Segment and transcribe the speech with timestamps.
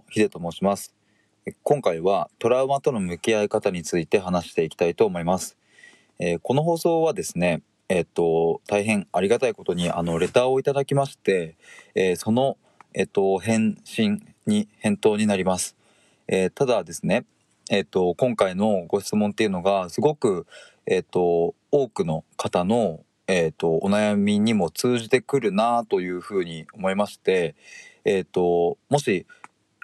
[0.00, 0.94] もヒデと申します。
[1.62, 5.56] 今回はトラウマとの向き合い方について話していきたいと思います、
[6.18, 11.56] えー、この放送はですねえっ、と大変ありがたいことにあのレターをいただきまして、
[11.94, 12.56] えー、その
[12.94, 15.76] えっ、と返信に返答になります、
[16.28, 17.24] えただですね
[17.70, 20.46] えっ、と今回のご質問っていうのがすごく
[20.86, 23.00] えっ、と多くの方の
[23.32, 27.54] えーと、お悩みにも通じてくるなというふうに思いまして、
[28.04, 29.24] えーと、もし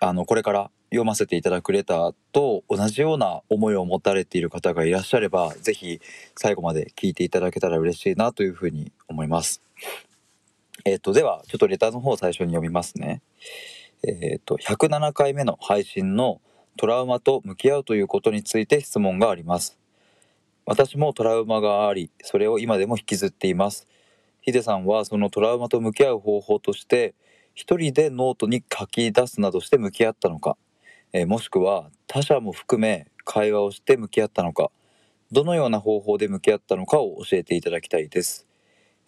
[0.01, 6.01] あのこれから読ませていただくレターと同じような思いを持たれている方がいらっしゃれば是非
[6.37, 9.63] 最後まで聞いていただけたら嬉しいなというふうに思います。
[10.85, 13.23] えっ、ー、とではちょっとレターの方を最初に読みますね。
[14.03, 16.41] えっ、ー、と107回目の配信の
[16.77, 19.79] トラウマと向き合うということについて質問があります。
[20.67, 23.87] 私もトラウマがあり、それを今でも引きずっています。
[24.43, 27.15] ヒデさんはそのトラウマと向き合う方法として、
[27.57, 30.59] 一人でノートに書き出すなどして向き合ったのか、
[31.15, 34.71] えー、もしくは他者も含め会話をして向き合ったのか、
[35.33, 38.47] どのような方法で向き合ったのかを教えていただきたいです。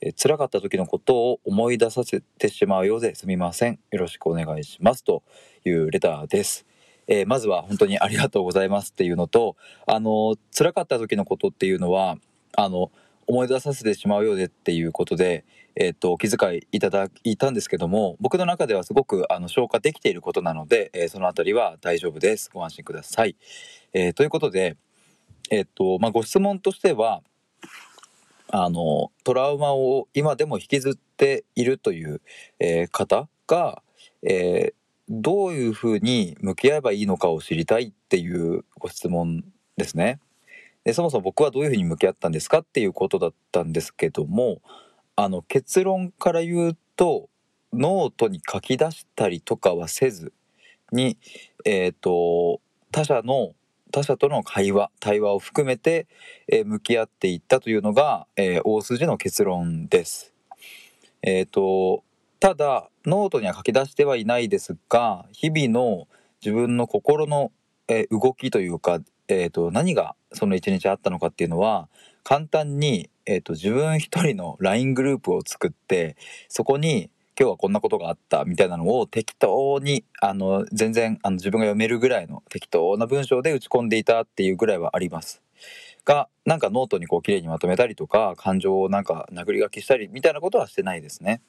[0.00, 3.78] えー、辛かった時のことを思い出させてしまうようですみません。
[3.91, 5.05] よろしくお願いします。
[5.05, 5.22] と
[5.67, 6.65] いうレターです。
[7.06, 9.56] えー、まずは本当にありがとうございますっていうのと、
[9.87, 12.17] あの、辛かった時のことっていうのは、
[12.56, 12.91] あの、
[13.29, 15.45] 思い出させてしまうようでっていうことで、
[15.77, 22.51] えっ、ー、と、お気遣いいただいたんですけども、僕の中ではすごくあの消化できていることなので、えー、そのあたりは大丈夫です。
[22.53, 23.37] ご安心ください。
[23.93, 24.79] えー、ということで、
[25.51, 27.23] えっ、と、まあ、ご質問としては、
[28.51, 32.23] あの、トラウマを今でも引きずっているという、
[32.59, 33.83] え方が、
[34.23, 34.73] え
[35.11, 39.45] どういうふうに向き合えばいいのかを知りたいっていうご質問
[39.77, 40.19] ですね。
[40.84, 44.61] でそもそも僕はどういうふうに向き合ったんですかっていうことだったんですけども
[45.17, 47.29] あの結論から言うと
[47.73, 50.33] ノートに書き出したりとかはせず
[50.93, 51.19] に、
[51.65, 53.55] えーと、他者の
[53.91, 56.06] 他者との会話対話を含めて、
[56.47, 60.34] えー、向き合っていったというのが、えー、大筋の結論です。
[61.22, 62.05] えっ、ー、と
[62.38, 66.06] ただノートには書き出してはいないですが日々の
[66.44, 67.50] 自分の心の、
[67.88, 71.89] えー、動きというか、えーと、何がその一日あったのかっていうのは
[72.25, 76.16] 簡単に、えーと、自分一人の LINE グループを作って
[76.49, 85.41] そこに今日はこんなことがあったみたいなのを適当にあの全然あの自分が読めるぐらいの適当な文章で打ち込んでいたっていうぐらいはあります。
[86.05, 91.43] がなんかノートにこう綺麗にまとめたりとか感情をなんか殴り書きしたりみたいなことはしてないですね。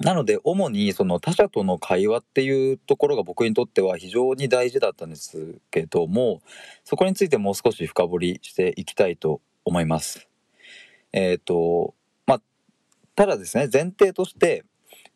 [0.00, 6.42] なので主にその他者との会話っていうところが僕にとっては非常に大事だったんですけども
[6.84, 10.28] そこについてもう少し深掘りしていきたいと思います。
[11.12, 11.94] えっ、ー、と
[12.26, 12.42] まあ
[13.14, 14.64] ただですね前提として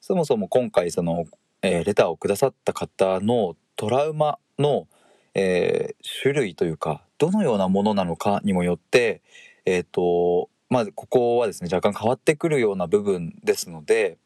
[0.00, 1.24] そもそも今回その、
[1.62, 4.86] えー、レターをくださった方のトラウマの、
[5.34, 9.22] えー、種類というかどのようなものなのかにもよって
[9.64, 14.18] えっ、とまあここはですね若干変わってくるような部分ですので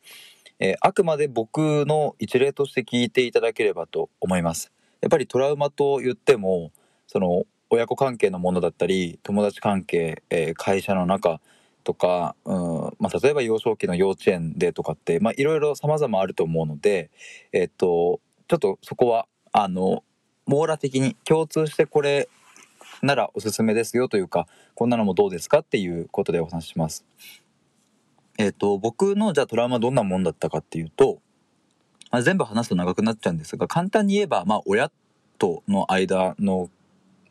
[0.64, 4.70] えー、あくまで僕の一例として聞いていただければと思います。
[5.00, 6.70] やっぱりトラウマと言っても
[7.08, 11.40] その親子関係のものだったり友達関係、えー、会社の中
[11.82, 17.10] とか、うんまあ、例えば幼少期の幼稚園でとかっていろいろ様々あると思うので、
[17.52, 20.04] えー、っとちょっとそこはあの
[20.46, 22.28] 網羅的に共通してこれ
[23.02, 27.04] ならおすすめですよというかこんなのもどうですかっていうことでお話しします。
[28.38, 31.20] えっ、ー、と、僕のじゃあトラウマどんなもんだったかっていうと、
[32.10, 34.90] まあ、全部話すと長くなっちゃうんですが、簡単に言えば、まあ、親
[35.38, 36.70] との間の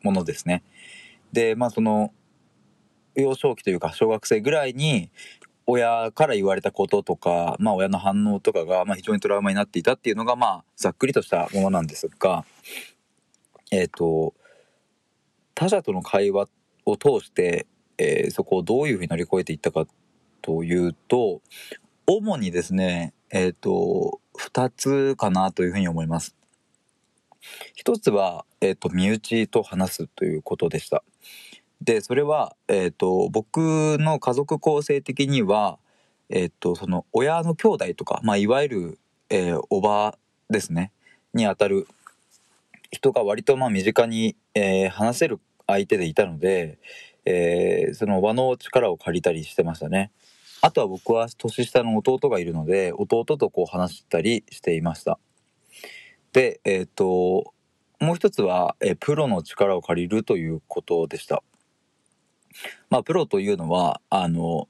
[0.02, 0.62] ものですね。
[1.32, 2.12] で、まあ、その、
[3.14, 5.10] 幼少期というか、小学生ぐらいに、
[5.66, 12.44] 親から言われたこととか、まあ、親の反応とかが、まあ、非常にトラウマになっていたっていうのが、まあ、ざっくりとしたものなんですが、
[13.70, 14.34] えっ、ー、と、
[15.54, 16.48] 他者との会話
[16.84, 17.66] を通して、
[17.98, 19.86] えー、そこをどういうふうに乗り越えていったか
[20.40, 21.40] というと、
[22.06, 26.36] 主にですね、えっ、ー、と、2つかなというふうに思います。
[27.74, 31.02] 一つは、えっ、ー、と、身内と話すということでした。
[31.80, 35.78] で、それは、えっ、ー、と、僕の家族構成的には、
[36.28, 38.98] えっ、と、その親の兄弟とか、まあ、いわゆる、
[39.30, 40.18] えおば
[40.50, 40.92] ですね、
[41.32, 41.88] にあたる
[42.90, 46.78] 人が割とまあ身近に、え話せる相手でいたので、
[47.24, 50.10] えー、その場の力を借りたりしてましたね。
[50.60, 55.18] あとは僕は年下の弟がいるので弟とこう話したりしていました。
[56.32, 57.52] でえっ、ー、と
[58.00, 61.44] もう一つは、えプロの力を借りるということでした。
[62.90, 64.68] まあプロというのはあの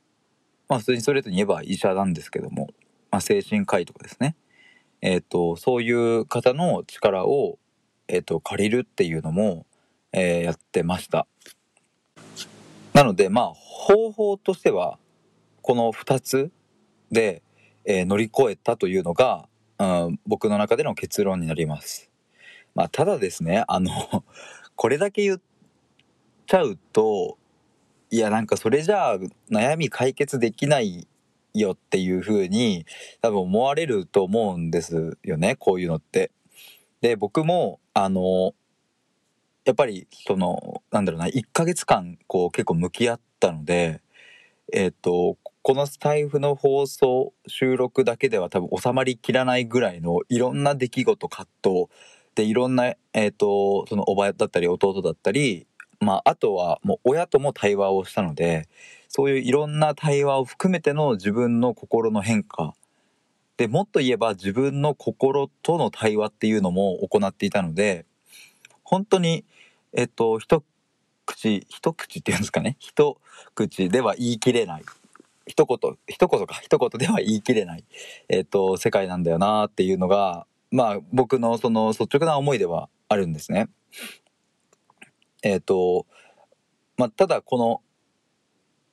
[0.68, 2.68] まあ普通にストレートに言えば医者なんですけども、
[3.10, 4.36] まあ、精神科医とかですね。
[5.02, 7.58] えっ、と、そういう方の力を、
[8.06, 9.66] えっ、と、借りるっていうのも、
[10.12, 11.26] えーやってました。
[12.92, 14.98] なので、まあ、方法としては、
[15.62, 16.52] この2つ
[17.10, 17.42] で、
[17.84, 19.48] えー乗り越えたというのが、
[19.78, 22.10] うん、僕の中での結論になります。
[22.74, 23.90] まあ、ただですね、あの、
[24.76, 25.40] これだけ言っ
[26.46, 27.38] ちゃうと、
[28.10, 29.18] いや、なんかそれじゃあ
[29.50, 31.08] 悩み解決できない
[31.54, 32.86] よっていう風に
[33.20, 36.30] 多分思われると思うんですよね、こういうのって。
[37.00, 38.54] で、僕も、あの、
[39.64, 44.02] やっぱり、その、なんだろうな、1ヶ月間、こう結構向き合ったので、
[44.72, 51.86] えっ、と、このスタイフの放送、収録だけでは多分収まりきらないぐらいのいろんな出来事、葛藤、
[52.34, 55.66] で、いろんな、えっ、と、そのおばだったり弟だったり、
[56.00, 58.68] まあ、あとはもう親とも対話をしたので、
[59.08, 62.74] そういういろんな対話を含めての自分の心の変化。
[63.56, 68.06] で、もっと言えば自分の心との対話っていうのも行っていたので、
[68.82, 69.44] 本当に、
[69.94, 70.64] えっと、一
[71.26, 72.76] 口、一口っていうんですかね。
[72.78, 73.18] 一
[73.54, 74.84] 口では言い切れない。
[75.46, 77.84] 一言、一言か、一言では言い切れない、
[78.28, 83.68] えっと、世界なんだよなっていうのが、まあ、僕のその率直な思いではあるんですね。
[85.42, 86.06] えっと、
[86.96, 87.82] まあ、ただこ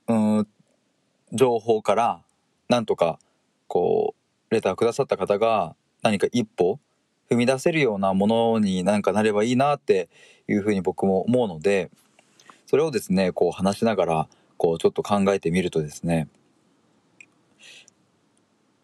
[0.07, 0.47] の、うん、
[1.31, 2.23] 情報から、
[2.67, 3.19] なんとか、
[3.67, 4.15] こ
[4.49, 6.79] う、レターくださった方が、何か一歩
[7.29, 10.09] 踏み出せるようなものになんかなればいいなって
[10.47, 11.91] いうふうに僕も思うので、
[12.65, 14.27] それをですね、こう話しながら、
[14.57, 16.27] こうちょっと考えてみるとですね、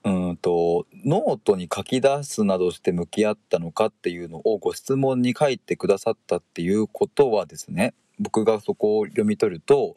[0.04, 9.96] うんと、ノートに書き出すなどして向き合ったのかっていうのをご質問に書いてくださったっていうことはですね、僕がそこを読み取ると、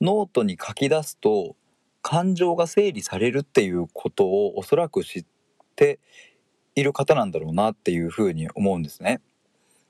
[0.00, 1.56] ノートに書き出すと
[2.02, 5.24] 感情が整理されるっていうことをおそらく知っ
[5.74, 5.98] て
[6.78, 9.20] いる方なんだろうなっていうふうに思うんですね。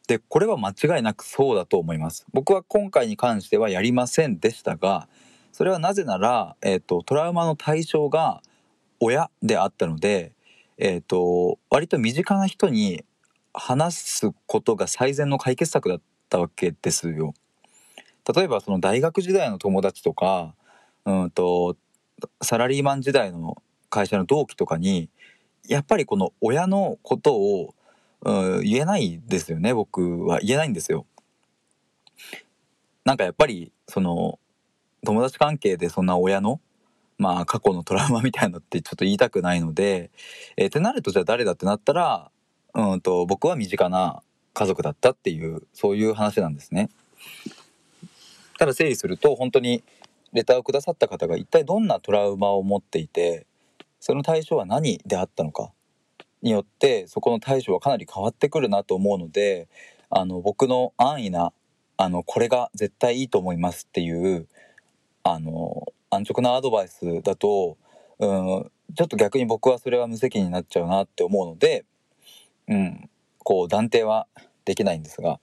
[0.06, 2.26] で、これは間違いなくそうだと思います。
[2.32, 5.08] 僕は今回に関してはやりませんでしたが、
[5.52, 8.43] それはなぜなら、えっ、と、トラウマの対象が
[9.00, 10.32] 親であったので、
[10.79, 13.05] えっ、と、割と身近な人に
[13.52, 16.00] 話すことが最善の解決策だっ
[16.31, 17.35] たわけですよ。
[18.35, 20.55] 例えばその大学時代の友達とか、
[21.05, 21.76] うんと、
[22.43, 23.56] サラリーマン時代の
[23.90, 25.11] 会社の同期とかに、
[25.68, 27.74] やっぱりこの親のことを、
[28.22, 30.40] うん、言えないですよね、僕は。
[30.40, 31.06] 言えないんですよ。
[33.04, 34.38] なんかやっぱり、その、
[35.04, 36.60] 友達関係でそんな親の、
[37.18, 40.10] まあ過去のトラウマみたいなのってちょっと言いたくないので、
[40.56, 42.30] えーってなるとじゃあ誰だってなったら、
[42.74, 44.22] うんと、僕は身近な
[44.54, 46.90] 家族だったっていう、そういう話なんですね。
[48.58, 49.82] ただ整理すると、本当に
[50.32, 53.46] レターをくださった方が一体どんなトラウマを持っていて、
[54.00, 55.72] その対象は何であったのか
[56.42, 59.68] によって、そこの対処はかなり変わってくるなと思うので、
[60.10, 61.52] あの、僕の安易な、
[61.96, 64.48] あの、これが絶対いいと思いますっていう、
[65.24, 67.76] あの、安直なアドバイスだと、
[68.18, 71.84] うん、ちょっと逆に僕はそれは無責任になっちゃうなって思うので、
[72.68, 74.26] うん、こう断定は
[74.64, 75.40] できないんですが、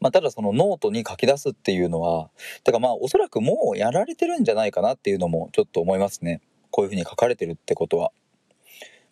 [0.00, 2.30] まあ、ただそのノートに書き出すっていうのは、
[2.62, 6.40] てからまあおそらくもうやられてるんじゃないかなっていうのもちょっと思いますね。
[6.70, 8.12] こういうふうに書かれてるってことは。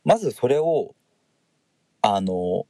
[0.04, 0.94] まずそれを、
[2.02, 2.66] あの、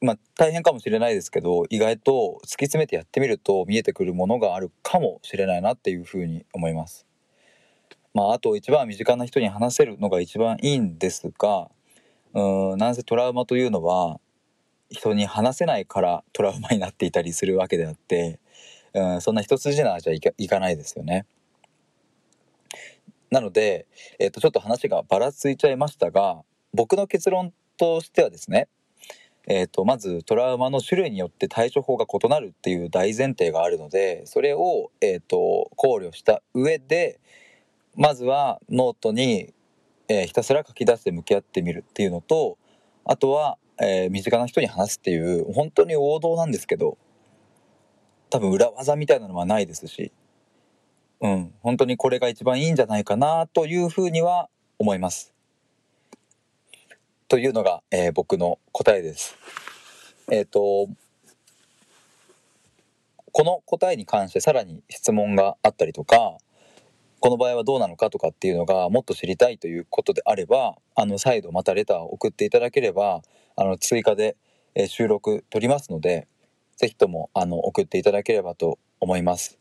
[0.00, 7.06] まあ大変かもしれないですけど、意外と突き詰めてやってみると見えてくるものがあるかもしれないなっていうふうに思います。
[8.14, 11.68] まああと一番身近な人に話せるのが一番いいんですが、
[12.34, 14.20] うん、なんせトラウマというのは、
[14.90, 18.40] 人に話せないからトラウマになっていたりするわけであって、
[18.94, 21.26] うん、そんな一筋縄じゃいかいかないですよね。
[23.30, 23.86] なので、
[24.18, 26.42] えっとちょっと話がばらついちゃいましたが
[26.74, 28.68] 僕の結論としてはですね、
[29.46, 37.20] えっとまずトラウマの種類によって対処法が異なるっていう大前提があるのでそれを、えっと考慮した上で
[37.96, 39.54] まずはノートに、
[40.08, 42.58] えーひたすら書き出して向き合ってみるっていうのと
[43.04, 46.98] あとは、えー身近な人に話すっていう本当に王道なんですけど
[48.30, 50.12] 多分裏技みたいなのはないですし、
[51.20, 54.48] うん、本当にこれが一番いいんじゃないかなというふうには
[54.78, 55.34] 思います。
[57.28, 59.36] というのが、えー僕の答えです。
[60.30, 60.88] えっ、と、
[63.32, 66.38] この答えに関してさらに質問があったりとか、
[67.20, 73.22] この場合はどうなのかとかっていうのがもっと知りたいということであれば、あの、再度またレターを送っていただければ、
[73.56, 74.36] あの、追加で、
[74.74, 76.26] え収録取りますので、
[76.76, 79.59] ぜひとも、あの、送っていただければと思います。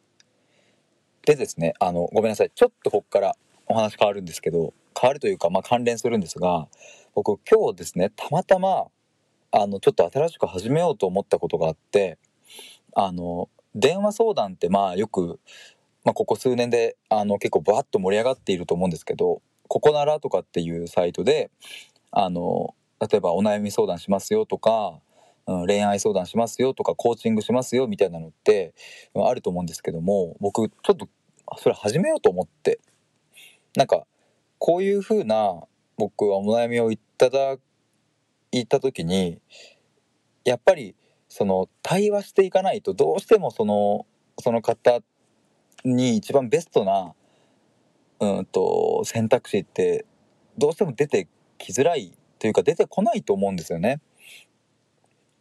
[1.35, 2.51] でですね、あの、ごめんなさい。
[2.53, 3.35] ちょっとここから
[3.67, 6.67] お話変わるんですけど、変わるというか、まあ関連するんですが、
[7.15, 8.85] 僕今日ですねたまたま
[9.51, 12.17] あのちょっと新しく始めようと思ったことがあって
[12.95, 15.39] あの電話相談ってまあよく、
[16.03, 21.49] まあ、ここ数年であの結構バッと盛り上がっていると思うんですけど「ここなら」とかっていうサイトで
[22.11, 24.99] あの例えばお悩み相談しますよとか、
[25.47, 28.73] うん、恋愛相談しますよとかコーチングしますよみたいなのって
[29.15, 31.07] あると思うんですけども僕ちょっと
[31.57, 32.79] それ始めようと思って
[33.75, 34.05] なんか
[34.57, 35.61] こういうふうな
[35.97, 37.57] 僕はお悩みをいただ
[38.51, 39.41] いた時に
[40.45, 40.95] やっぱり
[41.27, 44.05] その対話していかないとどうしてもその
[44.39, 44.99] その方
[45.85, 47.13] に一番ベストな
[48.19, 50.05] うんと選択肢って
[50.57, 51.27] どうしても出て
[51.57, 54.01] きづらいというか出てこないと思うんですよね。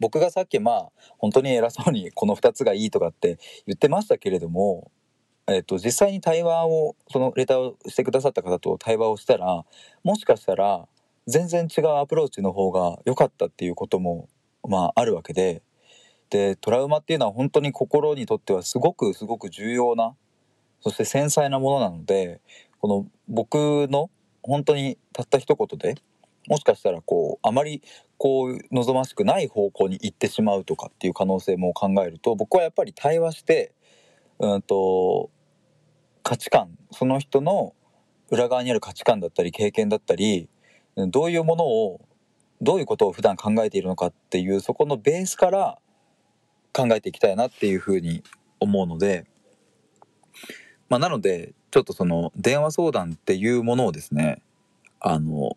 [0.01, 0.89] 僕がさっきまあ
[1.19, 4.93] 本当に偉そうにこの2つがいいとかって言ってましたけれども
[5.49, 9.65] えっと、実際に対話をそのレターをしてくださった方と対話をしたら
[10.05, 10.87] もしかしたら
[11.27, 14.29] 全然違うアプローチの方が良かったっていうことも
[14.67, 15.63] まああるわけで。
[16.31, 20.15] でトラウマっていうのは本当に心にとってはすごくすごく重要な
[20.83, 22.43] そして繊細なものなので
[22.81, 24.11] この僕の
[24.43, 25.95] 本当にたった一言で
[26.47, 27.83] もしかしたらこうあまり
[28.19, 33.73] こう望ましくない方向に行ってしまうとかっていう可能性も考えると僕はやっぱり対話して
[34.39, 35.31] うんと
[36.29, 37.75] 価値観その人の
[38.31, 40.51] 裏側にある価値観だったり経験だったり
[40.95, 42.03] どういうものを
[42.61, 45.79] どういうことを普段考えているのかっていうそこのベースから
[46.75, 48.23] 考えていきたいなっていうふうに
[48.61, 49.25] 思うので、
[50.91, 54.43] まあ、なのでちょっとその電話相談っていうものをですね
[55.01, 55.57] あの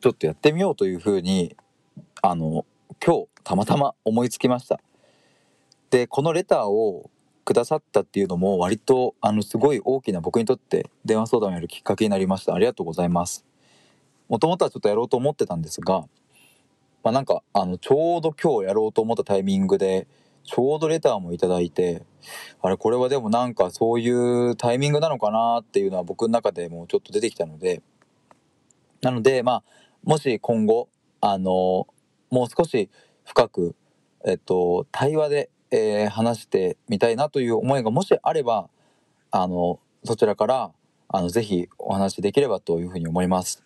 [0.00, 1.56] ちょっとやってみようというふうに
[2.22, 2.66] あの
[3.04, 4.78] 今日たまたま思いつきました。
[5.90, 7.10] でこのレターを
[7.44, 12.54] くださったっていうのも割とあのすごい大きな僕にとって電話相談をやるきっかけになりました。
[12.54, 13.44] ありがとうございます。
[14.28, 16.04] もともとはちょっとやろうと思ってたんですが
[17.02, 20.06] まあなんかあのちょうど今日やろうと思ったタイミングで
[20.44, 22.04] ちょうどレターもいただいて
[22.62, 27.82] あれこれはでもなんかそういうタイミングなのかなっていうのは僕の中でもちょっと出てきたので
[29.02, 29.62] なのでまあ
[30.02, 30.88] もし今後
[31.20, 31.86] あの
[32.30, 32.90] もう少し
[33.24, 33.76] 深く
[34.24, 38.68] えっと対話でえー、話してみたいなという思いがもしあれば
[39.32, 40.70] あのそちらから
[41.08, 43.64] あのぜひお話しできればというふうに思います。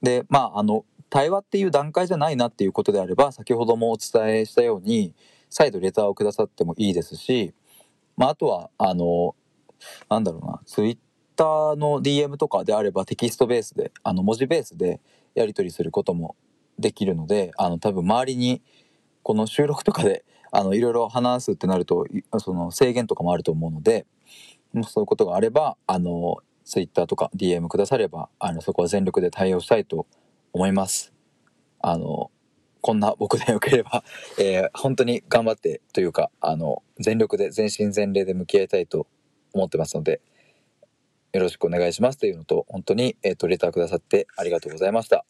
[0.00, 5.14] でまああの対話っていう段階じゃないなっていうことであれば先ほどもお伝えしたように
[5.50, 7.52] 再度レターをくださってもいいですし、
[8.16, 9.34] まあ、あとはあの
[10.08, 10.98] なんだろうなツイッ
[11.36, 15.00] ターの DM とかであればテキストベースであの文字ベースで
[15.34, 16.34] やり取りすることも
[16.78, 18.62] できるのであの多分周りに
[19.22, 22.06] この収録とかであのいろいろ話すってなると
[22.38, 24.06] その制限とかもあると思うので
[24.72, 30.06] もそういうことがあればあの Twitter とか DM くださればあのそこは全力で対応したいと
[30.52, 31.12] 思います。
[31.80, 32.30] あの
[32.82, 34.04] こんな僕でよければ、
[34.38, 39.06] えー、本当に頑張ってというかあの全力で全身全霊で向き合いたいと
[39.52, 40.20] 思ってますので
[41.32, 45.24] よろしくお願いしますというのと本当に、えーとレターくださってありがとうございました。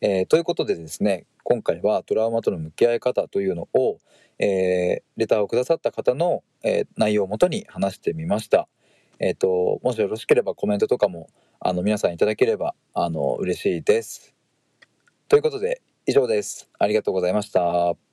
[0.00, 3.98] えー、ということでですね今回はトラウマとの向き合い方というのを、
[4.38, 8.68] えー、レターをくださった方の、えー、内容をもとに話してみました。
[9.20, 11.28] えっ、ともしよろしければコメントとかも
[11.60, 14.34] あの皆さんいただければあの嬉しいです。
[15.28, 16.70] ということで以上です。
[16.78, 18.07] ありがとうございました。